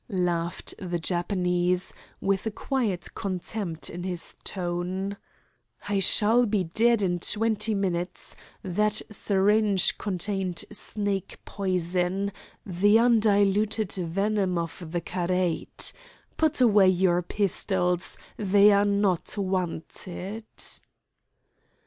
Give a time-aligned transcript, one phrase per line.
[0.09, 5.15] laughed the Japanese, with a quiet contempt in his tone;
[5.87, 8.35] "I shall be dead in twenty minutes.
[8.63, 12.31] That syringe contained snake poison,
[12.65, 15.93] the undiluted venom of the karait.
[16.35, 18.17] Put away your pistols.
[18.37, 20.45] They are not wanted."